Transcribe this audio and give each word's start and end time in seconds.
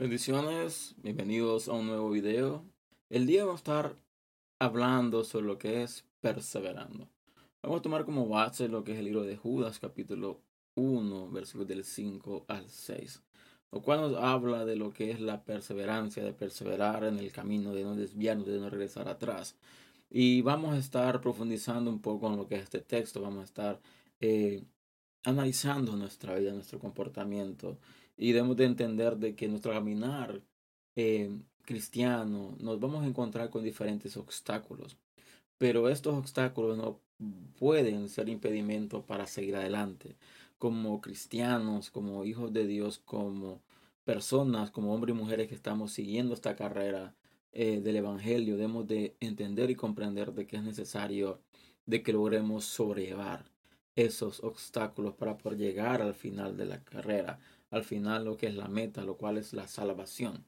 Bendiciones, 0.00 0.94
bienvenidos 1.02 1.68
a 1.68 1.74
un 1.74 1.86
nuevo 1.86 2.08
video. 2.08 2.64
El 3.10 3.26
día 3.26 3.44
vamos 3.44 3.58
a 3.58 3.64
estar 3.64 3.96
hablando 4.58 5.24
sobre 5.24 5.44
lo 5.44 5.58
que 5.58 5.82
es 5.82 6.06
perseverando. 6.22 7.10
Vamos 7.62 7.80
a 7.80 7.82
tomar 7.82 8.06
como 8.06 8.26
base 8.26 8.68
lo 8.68 8.82
que 8.82 8.92
es 8.92 8.98
el 8.98 9.04
libro 9.04 9.24
de 9.24 9.36
Judas, 9.36 9.78
capítulo 9.78 10.40
1, 10.74 11.30
versículos 11.32 11.68
del 11.68 11.84
5 11.84 12.46
al 12.48 12.70
6, 12.70 13.22
lo 13.72 13.82
cual 13.82 14.00
nos 14.00 14.16
habla 14.16 14.64
de 14.64 14.76
lo 14.76 14.90
que 14.90 15.10
es 15.10 15.20
la 15.20 15.44
perseverancia, 15.44 16.24
de 16.24 16.32
perseverar 16.32 17.04
en 17.04 17.18
el 17.18 17.30
camino, 17.30 17.74
de 17.74 17.84
no 17.84 17.94
desviarnos, 17.94 18.46
de 18.46 18.58
no 18.58 18.70
regresar 18.70 19.06
atrás. 19.06 19.54
Y 20.08 20.40
vamos 20.40 20.72
a 20.72 20.78
estar 20.78 21.20
profundizando 21.20 21.90
un 21.90 22.00
poco 22.00 22.26
en 22.28 22.38
lo 22.38 22.48
que 22.48 22.54
es 22.54 22.62
este 22.62 22.80
texto, 22.80 23.20
vamos 23.20 23.42
a 23.42 23.44
estar 23.44 23.80
eh, 24.18 24.64
analizando 25.24 25.96
nuestra 25.96 26.34
vida, 26.38 26.52
nuestro 26.52 26.78
comportamiento 26.78 27.78
y 28.16 28.32
debemos 28.32 28.56
de 28.56 28.64
entender 28.64 29.16
de 29.16 29.34
que 29.34 29.48
nuestro 29.48 29.72
caminar 29.72 30.40
eh, 30.96 31.30
cristiano 31.64 32.56
nos 32.60 32.80
vamos 32.80 33.04
a 33.04 33.06
encontrar 33.06 33.50
con 33.50 33.62
diferentes 33.62 34.16
obstáculos, 34.16 34.96
pero 35.58 35.88
estos 35.88 36.14
obstáculos 36.14 36.76
no 36.76 37.00
pueden 37.58 38.08
ser 38.08 38.28
impedimento 38.28 39.02
para 39.02 39.26
seguir 39.26 39.56
adelante. 39.56 40.16
Como 40.58 41.00
cristianos, 41.00 41.90
como 41.90 42.24
hijos 42.24 42.52
de 42.52 42.66
Dios, 42.66 42.98
como 42.98 43.60
personas, 44.04 44.70
como 44.70 44.94
hombres 44.94 45.14
y 45.14 45.18
mujeres 45.18 45.48
que 45.48 45.54
estamos 45.54 45.92
siguiendo 45.92 46.34
esta 46.34 46.56
carrera 46.56 47.14
eh, 47.52 47.80
del 47.80 47.96
Evangelio, 47.96 48.56
debemos 48.56 48.86
de 48.86 49.16
entender 49.20 49.70
y 49.70 49.74
comprender 49.74 50.32
de 50.32 50.46
que 50.46 50.56
es 50.56 50.62
necesario 50.62 51.40
de 51.86 52.02
que 52.02 52.12
logremos 52.12 52.64
sobrellevar 52.64 53.44
esos 54.04 54.42
obstáculos 54.42 55.14
para 55.14 55.38
poder 55.38 55.58
llegar 55.58 56.02
al 56.02 56.14
final 56.14 56.56
de 56.56 56.66
la 56.66 56.82
carrera, 56.84 57.38
al 57.70 57.84
final 57.84 58.24
lo 58.24 58.36
que 58.36 58.48
es 58.48 58.54
la 58.54 58.68
meta, 58.68 59.02
lo 59.02 59.16
cual 59.16 59.38
es 59.38 59.52
la 59.52 59.68
salvación. 59.68 60.44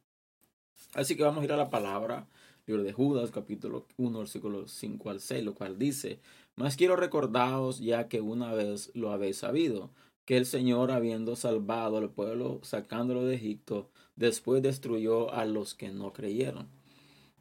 Así 0.95 1.17
que 1.17 1.22
vamos 1.22 1.42
a 1.42 1.45
ir 1.45 1.53
a 1.53 1.56
la 1.56 1.70
palabra, 1.70 2.28
libro 2.67 2.83
de 2.83 2.92
Judas, 2.92 3.30
capítulo 3.30 3.86
1, 3.97 4.19
versículo 4.19 4.69
5 4.69 5.11
al 5.11 5.20
6, 5.20 5.45
lo 5.45 5.55
cual 5.55 5.78
dice, 5.78 6.20
mas 6.56 6.77
quiero 6.77 6.97
recordaros 6.97 7.78
ya 7.78 8.08
que 8.08 8.20
una 8.20 8.53
vez 8.53 8.91
lo 8.95 9.11
habéis 9.11 9.39
sabido, 9.39 9.91
que 10.25 10.36
el 10.36 10.47
Señor, 10.47 10.91
habiendo 10.91 11.34
salvado 11.34 11.97
al 11.97 12.11
pueblo, 12.11 12.61
sacándolo 12.62 13.25
de 13.25 13.34
Egipto, 13.34 13.91
después 14.17 14.62
destruyó 14.62 15.33
a 15.33 15.45
los 15.45 15.75
que 15.75 15.91
no 15.91 16.12
creyeron. 16.12 16.69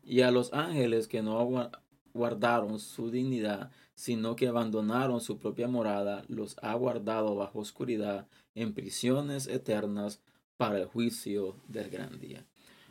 Y 0.03 0.21
a 0.21 0.31
los 0.31 0.51
ángeles 0.53 1.07
que 1.07 1.21
no 1.21 1.69
guardaron 2.13 2.79
su 2.79 3.11
dignidad, 3.11 3.71
sino 4.01 4.35
que 4.35 4.47
abandonaron 4.47 5.21
su 5.21 5.37
propia 5.37 5.67
morada, 5.67 6.25
los 6.27 6.57
ha 6.63 6.73
guardado 6.73 7.35
bajo 7.35 7.59
oscuridad 7.59 8.27
en 8.55 8.73
prisiones 8.73 9.45
eternas 9.45 10.23
para 10.57 10.79
el 10.79 10.87
juicio 10.87 11.55
del 11.67 11.91
gran 11.91 12.19
día. 12.19 12.43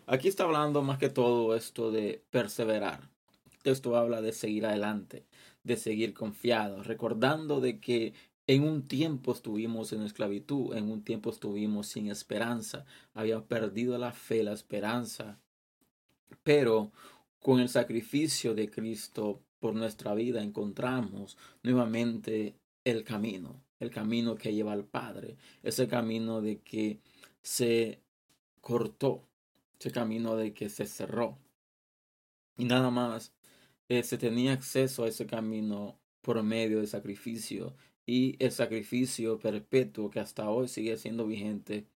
Aquí 0.06 0.28
está 0.28 0.44
hablando 0.44 0.82
más 0.82 0.98
que 0.98 1.08
todo 1.08 1.56
esto 1.56 1.90
de 1.90 2.22
perseverar. 2.30 3.10
Esto 3.64 3.96
habla 3.96 4.22
de 4.22 4.32
seguir 4.32 4.66
adelante, 4.66 5.26
de 5.64 5.76
seguir 5.76 6.14
confiados, 6.14 6.86
recordando 6.86 7.60
de 7.60 7.80
que 7.80 8.14
en 8.46 8.62
un 8.62 8.86
tiempo 8.86 9.32
estuvimos 9.32 9.92
en 9.92 10.02
esclavitud, 10.02 10.76
en 10.76 10.92
un 10.92 11.02
tiempo 11.02 11.30
estuvimos 11.30 11.88
sin 11.88 12.08
esperanza, 12.08 12.84
había 13.14 13.40
perdido 13.40 13.98
la 13.98 14.12
fe, 14.12 14.44
la 14.44 14.52
esperanza, 14.52 15.40
pero 16.44 16.92
con 17.40 17.58
el 17.58 17.68
sacrificio 17.68 18.54
de 18.54 18.70
Cristo 18.70 19.42
por 19.60 19.74
nuestra 19.74 20.14
vida 20.14 20.42
encontramos 20.42 21.36
nuevamente 21.62 22.56
el 22.84 23.04
camino, 23.04 23.62
el 23.78 23.90
camino 23.90 24.34
que 24.34 24.52
lleva 24.52 24.72
al 24.72 24.84
Padre, 24.84 25.36
ese 25.62 25.86
camino 25.86 26.40
de 26.40 26.58
que 26.60 26.98
se 27.42 28.00
cortó, 28.60 29.28
ese 29.78 29.92
camino 29.92 30.36
de 30.36 30.52
que 30.52 30.68
se 30.68 30.86
cerró. 30.86 31.38
Y 32.56 32.64
nada 32.64 32.90
más 32.90 33.32
eh, 33.88 34.02
se 34.02 34.18
tenía 34.18 34.52
acceso 34.52 35.04
a 35.04 35.08
ese 35.08 35.26
camino 35.26 35.98
por 36.20 36.42
medio 36.42 36.78
del 36.78 36.88
sacrificio 36.88 37.74
y 38.06 38.36
el 38.38 38.52
sacrificio 38.52 39.38
perpetuo 39.38 40.10
que 40.10 40.20
hasta 40.20 40.50
hoy 40.50 40.68
sigue 40.68 40.96
siendo 40.96 41.26
vigente 41.26 41.86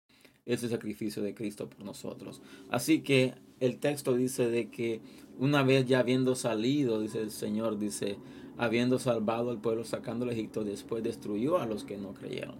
es 0.46 0.62
el 0.62 0.70
sacrificio 0.70 1.22
de 1.22 1.34
Cristo 1.34 1.68
por 1.68 1.84
nosotros. 1.84 2.42
Así 2.70 3.00
que 3.00 3.34
el 3.60 3.78
texto 3.78 4.14
dice 4.14 4.48
de 4.48 4.68
que 4.68 5.00
una 5.38 5.62
vez 5.62 5.86
ya 5.86 6.00
habiendo 6.00 6.34
salido, 6.34 7.00
dice 7.00 7.20
el 7.20 7.30
Señor, 7.30 7.78
dice, 7.78 8.18
habiendo 8.56 8.98
salvado 8.98 9.50
al 9.50 9.60
pueblo 9.60 9.84
sacando 9.84 10.24
el 10.24 10.32
Egipto, 10.32 10.64
después 10.64 11.02
destruyó 11.02 11.58
a 11.58 11.66
los 11.66 11.84
que 11.84 11.96
no 11.96 12.14
creyeron. 12.14 12.54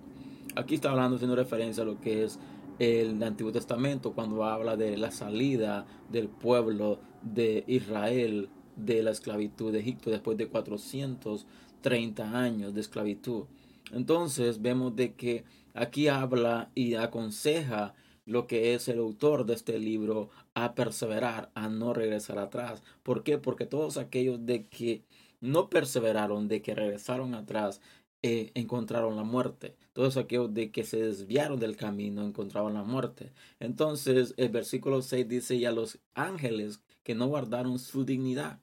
Aquí 0.57 0.77
está 0.77 0.91
hablando, 0.91 1.17
haciendo 1.17 1.37
referencia 1.37 1.83
a 1.83 1.87
lo 1.87 2.01
que 2.01 2.25
es 2.25 2.39
el 2.79 3.23
Antiguo 3.23 3.53
Testamento, 3.53 4.13
cuando 4.13 4.45
habla 4.45 4.77
de 4.77 4.97
la 4.97 5.11
salida 5.11 5.87
del 6.11 6.29
pueblo 6.29 6.99
de 7.23 7.65
Israel 7.67 8.49
de 8.77 9.03
la 9.03 9.13
esclavitud 9.13 9.73
de 9.73 9.81
Egipto 9.81 10.11
después 10.11 10.37
de 10.37 10.49
430 10.49 12.39
años 12.39 12.75
de 12.75 12.81
esclavitud. 12.81 13.45
Entonces 13.93 14.61
vemos 14.61 14.97
de 14.97 15.15
que 15.15 15.45
aquí 15.75 16.09
habla 16.09 16.71
y 16.75 16.95
aconseja 16.95 17.95
lo 18.27 18.47
que 18.47 18.75
es 18.75 18.89
el 18.89 18.99
autor 18.99 19.47
de 19.47 19.55
este 19.55 19.79
libro 19.79 20.31
a 20.55 20.75
perseverar, 20.75 21.51
a 21.55 21.69
no 21.69 21.93
regresar 21.93 22.39
atrás. 22.39 22.83
¿Por 23.03 23.23
qué? 23.23 23.39
Porque 23.39 23.67
todos 23.67 23.97
aquellos 23.97 24.45
de 24.47 24.67
que 24.67 25.03
no 25.41 25.69
perseveraron, 25.69 26.49
de 26.49 26.63
que 26.63 26.75
regresaron 26.75 27.35
atrás, 27.35 27.81
eh, 28.23 28.53
encontraron 28.55 29.17
la 29.17 29.25
muerte. 29.25 29.77
Todos 29.93 30.17
aquellos 30.17 30.55
de 30.55 30.71
que 30.71 30.85
se 30.85 30.97
desviaron 30.97 31.61
del 31.61 31.77
camino 31.77 32.25
encontraron 32.25 32.73
la 32.73 32.83
muerte. 32.83 33.33
Entonces 33.61 34.33
el 34.39 34.49
versículo 34.49 35.03
6 35.03 35.29
dice, 35.29 35.57
y 35.57 35.67
a 35.67 35.73
los 35.73 35.99
ángeles 36.15 36.81
que 37.03 37.15
no 37.15 37.27
guardaron 37.27 37.79
su 37.79 38.07
dignidad, 38.07 38.61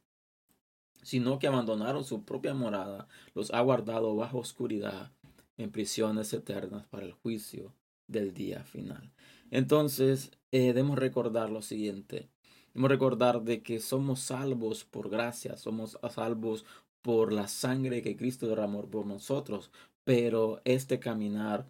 sino 1.04 1.38
que 1.38 1.48
abandonaron 1.48 2.04
su 2.04 2.26
propia 2.26 2.56
morada, 2.56 3.08
los 3.36 3.52
ha 3.54 3.62
guardado 3.62 4.16
bajo 4.16 4.40
oscuridad 4.40 5.12
en 5.58 5.72
prisiones 5.72 6.34
eternas 6.34 6.88
para 6.88 7.06
el 7.06 7.12
juicio 7.12 7.76
del 8.08 8.34
día 8.34 8.64
final. 8.64 9.12
Entonces, 9.52 10.32
eh, 10.52 10.68
debemos 10.68 10.98
recordar 10.98 11.50
lo 11.52 11.62
siguiente. 11.62 12.30
Debemos 12.74 12.92
recordar 12.92 13.44
de 13.44 13.62
que 13.62 13.80
somos 13.80 14.22
salvos 14.22 14.86
por 14.86 15.10
gracia, 15.10 15.58
somos 15.58 16.00
salvos 16.10 16.66
por 17.02 17.34
la 17.34 17.48
sangre 17.48 18.02
que 18.02 18.16
Cristo 18.16 18.48
derramó 18.48 18.84
por 18.90 19.06
nosotros, 19.06 19.72
pero 20.04 20.62
este 20.66 21.00
caminar 21.00 21.68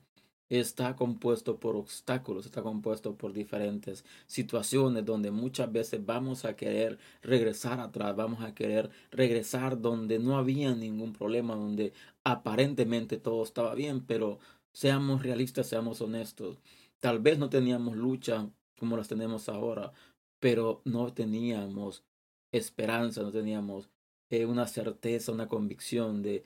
está 0.49 0.95
compuesto 0.97 1.59
por 1.59 1.75
obstáculos, 1.77 2.45
está 2.45 2.61
compuesto 2.61 3.15
por 3.15 3.31
diferentes 3.33 4.03
situaciones 4.27 5.05
donde 5.05 5.31
muchas 5.31 5.71
veces 5.71 6.05
vamos 6.05 6.43
a 6.45 6.55
querer 6.57 6.99
regresar 7.21 7.79
atrás, 7.79 8.15
vamos 8.15 8.43
a 8.43 8.53
querer 8.53 8.89
regresar 9.11 9.79
donde 9.81 10.19
no 10.19 10.37
había 10.37 10.75
ningún 10.75 11.13
problema, 11.13 11.55
donde 11.55 11.93
aparentemente 12.25 13.17
todo 13.17 13.43
estaba 13.43 13.73
bien, 13.75 14.05
pero 14.05 14.39
seamos 14.73 15.23
realistas, 15.23 15.67
seamos 15.67 16.01
honestos. 16.01 16.59
Tal 17.01 17.19
vez 17.19 17.39
no 17.39 17.49
teníamos 17.49 17.97
lucha 17.97 18.47
como 18.79 18.95
las 18.95 19.07
tenemos 19.07 19.49
ahora, 19.49 19.91
pero 20.39 20.81
no 20.85 21.11
teníamos 21.13 22.03
esperanza, 22.51 23.21
no 23.23 23.31
teníamos 23.31 23.89
eh, 24.29 24.45
una 24.45 24.67
certeza, 24.67 25.31
una 25.31 25.47
convicción 25.47 26.21
de 26.21 26.43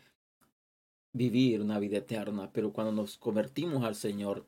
vivir 1.13 1.61
una 1.61 1.77
vida 1.79 1.97
eterna, 1.97 2.51
pero 2.53 2.71
cuando 2.71 2.93
nos 2.93 3.17
convertimos 3.17 3.83
al 3.83 3.95
Señor, 3.95 4.45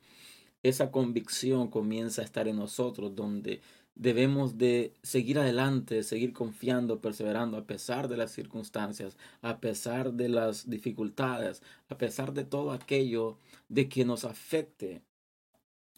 esa 0.62 0.90
convicción 0.90 1.68
comienza 1.68 2.22
a 2.22 2.24
estar 2.24 2.48
en 2.48 2.56
nosotros, 2.56 3.14
donde 3.14 3.60
debemos 3.94 4.56
de 4.56 4.94
seguir 5.02 5.38
adelante, 5.38 6.02
seguir 6.02 6.32
confiando, 6.32 7.00
perseverando 7.00 7.58
a 7.58 7.66
pesar 7.66 8.08
de 8.08 8.16
las 8.16 8.32
circunstancias, 8.32 9.18
a 9.42 9.60
pesar 9.60 10.14
de 10.14 10.30
las 10.30 10.70
dificultades, 10.70 11.62
a 11.88 11.98
pesar 11.98 12.32
de 12.32 12.44
todo 12.44 12.72
aquello 12.72 13.36
de 13.68 13.88
que 13.88 14.04
nos 14.04 14.24
afecte, 14.24 15.02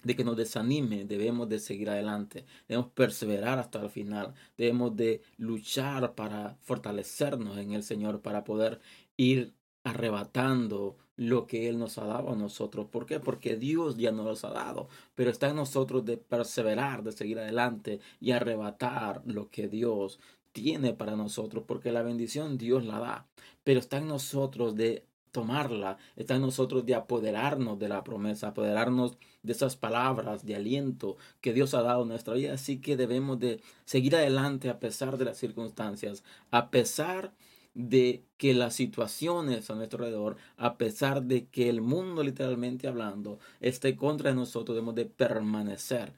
de 0.02 0.16
que 0.16 0.24
nos 0.24 0.36
desanime, 0.36 1.04
debemos 1.04 1.48
de 1.48 1.58
seguir 1.58 1.90
adelante, 1.90 2.44
debemos 2.68 2.90
perseverar 2.92 3.58
hasta 3.58 3.80
el 3.80 3.90
final, 3.90 4.34
debemos 4.56 4.96
de 4.96 5.22
luchar 5.36 6.14
para 6.14 6.56
fortalecernos 6.62 7.58
en 7.58 7.72
el 7.72 7.82
Señor, 7.82 8.20
para 8.22 8.44
poder 8.44 8.80
ir 9.16 9.54
arrebatando 9.84 10.96
lo 11.16 11.46
que 11.46 11.68
Él 11.68 11.78
nos 11.78 11.98
ha 11.98 12.06
dado 12.06 12.30
a 12.30 12.36
nosotros. 12.36 12.86
¿Por 12.86 13.04
qué? 13.06 13.20
Porque 13.20 13.56
Dios 13.56 13.96
ya 13.98 14.10
nos 14.10 14.44
ha 14.44 14.50
dado, 14.50 14.88
pero 15.14 15.30
está 15.30 15.50
en 15.50 15.56
nosotros 15.56 16.04
de 16.04 16.16
perseverar, 16.16 17.02
de 17.02 17.12
seguir 17.12 17.38
adelante 17.38 18.00
y 18.20 18.30
arrebatar 18.30 19.22
lo 19.26 19.50
que 19.50 19.68
Dios 19.68 20.18
tiene 20.52 20.94
para 20.94 21.16
nosotros, 21.16 21.64
porque 21.66 21.92
la 21.92 22.02
bendición 22.02 22.58
Dios 22.58 22.84
la 22.84 22.98
da, 22.98 23.28
pero 23.62 23.80
está 23.80 23.98
en 23.98 24.08
nosotros 24.08 24.74
de 24.74 25.04
tomarla, 25.32 25.98
está 26.16 26.36
en 26.36 26.42
nosotros 26.42 26.84
de 26.86 26.94
apoderarnos 26.94 27.78
de 27.78 27.88
la 27.88 28.04
promesa, 28.04 28.48
apoderarnos 28.48 29.16
de 29.42 29.52
esas 29.52 29.76
palabras 29.76 30.44
de 30.44 30.56
aliento 30.56 31.16
que 31.40 31.52
Dios 31.52 31.74
ha 31.74 31.82
dado 31.82 32.02
a 32.02 32.06
nuestra 32.06 32.34
vida. 32.34 32.54
Así 32.54 32.80
que 32.80 32.96
debemos 32.96 33.38
de 33.38 33.60
seguir 33.84 34.16
adelante 34.16 34.68
a 34.68 34.80
pesar 34.80 35.18
de 35.18 35.24
las 35.24 35.38
circunstancias, 35.38 36.24
a 36.50 36.70
pesar 36.70 37.32
de 37.74 38.24
que 38.36 38.52
las 38.54 38.74
situaciones 38.74 39.70
a 39.70 39.74
nuestro 39.74 40.04
alrededor, 40.04 40.36
a 40.56 40.76
pesar 40.76 41.22
de 41.22 41.46
que 41.46 41.68
el 41.68 41.80
mundo 41.80 42.22
literalmente 42.22 42.88
hablando 42.88 43.38
esté 43.60 43.96
contra 43.96 44.34
nosotros, 44.34 44.74
debemos 44.74 44.96
de 44.96 45.06
permanecer 45.06 46.14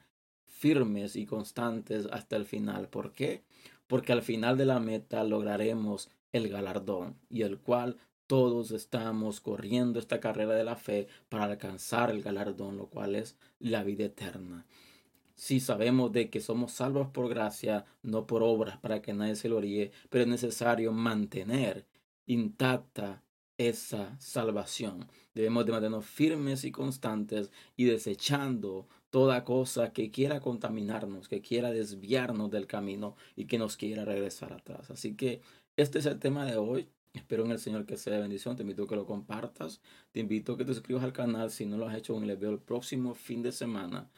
firmes 0.47 1.15
y 1.15 1.25
constantes 1.25 2.07
hasta 2.11 2.35
el 2.35 2.45
final. 2.45 2.87
¿Por 2.87 3.13
qué? 3.13 3.43
Porque 3.87 4.13
al 4.13 4.21
final 4.21 4.57
de 4.57 4.65
la 4.65 4.79
meta 4.79 5.23
lograremos 5.23 6.09
el 6.31 6.49
galardón 6.49 7.19
y 7.29 7.43
el 7.43 7.59
cual 7.59 7.97
todos 8.27 8.71
estamos 8.71 9.41
corriendo 9.41 9.99
esta 9.99 10.19
carrera 10.19 10.53
de 10.55 10.63
la 10.63 10.75
fe 10.75 11.07
para 11.29 11.45
alcanzar 11.45 12.09
el 12.11 12.21
galardón, 12.21 12.77
lo 12.77 12.87
cual 12.87 13.15
es 13.15 13.37
la 13.59 13.83
vida 13.83 14.05
eterna. 14.05 14.65
Si 15.35 15.59
sabemos 15.59 16.11
de 16.11 16.29
que 16.29 16.39
somos 16.39 16.73
salvos 16.73 17.09
por 17.09 17.27
gracia, 17.29 17.85
no 18.01 18.27
por 18.27 18.43
obras, 18.43 18.77
para 18.77 19.01
que 19.01 19.13
nadie 19.13 19.35
se 19.35 19.49
lo 19.49 19.57
oríe, 19.57 19.91
pero 20.09 20.23
es 20.23 20.29
necesario 20.29 20.91
mantener 20.91 21.85
intacta 22.25 23.23
esa 23.57 24.17
salvación. 24.19 25.07
Debemos 25.33 25.65
de 25.65 25.71
mantenernos 25.71 26.05
firmes 26.05 26.63
y 26.63 26.71
constantes 26.71 27.51
y 27.75 27.85
desechando 27.85 28.87
toda 29.09 29.43
cosa 29.43 29.93
que 29.93 30.11
quiera 30.11 30.39
contaminarnos, 30.39 31.27
que 31.27 31.41
quiera 31.41 31.71
desviarnos 31.71 32.49
del 32.49 32.67
camino 32.67 33.15
y 33.35 33.45
que 33.45 33.57
nos 33.57 33.77
quiera 33.77 34.05
regresar 34.05 34.53
atrás. 34.53 34.89
Así 34.89 35.15
que 35.15 35.41
este 35.77 35.99
es 35.99 36.05
el 36.05 36.19
tema 36.19 36.45
de 36.45 36.57
hoy. 36.57 36.89
Espero 37.13 37.45
en 37.45 37.51
el 37.51 37.59
Señor 37.59 37.85
que 37.85 37.97
sea 37.97 38.19
bendición. 38.19 38.55
Te 38.55 38.63
invito 38.63 38.83
a 38.83 38.87
que 38.87 38.95
lo 38.95 39.05
compartas. 39.05 39.81
Te 40.11 40.19
invito 40.19 40.53
a 40.53 40.57
que 40.57 40.65
te 40.65 40.73
suscribas 40.73 41.03
al 41.03 41.13
canal 41.13 41.51
si 41.51 41.65
no 41.65 41.77
lo 41.77 41.87
has 41.87 41.95
hecho. 41.95 42.21
Y 42.21 42.25
les 42.25 42.39
veo 42.39 42.51
el 42.51 42.59
próximo 42.59 43.13
fin 43.13 43.43
de 43.43 43.51
semana 43.51 44.09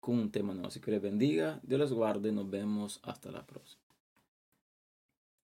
con 0.00 0.18
un 0.18 0.30
tema 0.30 0.54
nuevo. 0.54 0.68
Así 0.68 0.80
que 0.80 0.92
les 0.92 1.02
bendiga, 1.02 1.60
Dios 1.64 1.80
les 1.80 1.92
guarde. 1.92 2.32
Nos 2.32 2.48
vemos 2.48 3.00
hasta 3.02 3.30
la 3.30 3.44
próxima. 3.46 3.83